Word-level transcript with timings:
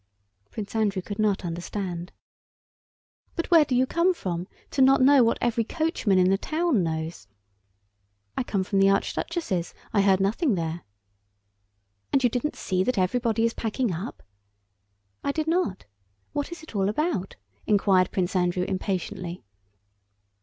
Prince 0.49 0.73
Andrew 0.75 1.03
could 1.03 1.19
not 1.19 1.45
understand. 1.45 2.11
"But 3.35 3.51
where 3.51 3.63
do 3.63 3.75
you 3.75 3.85
come 3.85 4.15
from 4.15 4.47
not 4.75 4.97
to 4.99 5.03
know 5.03 5.23
what 5.23 5.37
every 5.41 5.63
coachman 5.63 6.17
in 6.17 6.31
the 6.31 6.39
town 6.39 6.81
knows?" 6.81 7.27
"I 8.35 8.41
come 8.41 8.63
from 8.63 8.79
the 8.79 8.89
archduchess'. 8.89 9.75
I 9.93 10.01
heard 10.01 10.19
nothing 10.19 10.55
there." 10.55 10.81
"And 12.11 12.23
you 12.23 12.31
didn't 12.31 12.55
see 12.55 12.83
that 12.83 12.97
everybody 12.97 13.43
is 13.45 13.53
packing 13.53 13.93
up?" 13.93 14.23
"I 15.23 15.31
did 15.31 15.45
not... 15.45 15.85
What 16.33 16.51
is 16.51 16.63
it 16.63 16.75
all 16.75 16.89
about?" 16.89 17.35
inquired 17.67 18.09
Prince 18.09 18.35
Andrew 18.35 18.63
impatiently. 18.63 19.43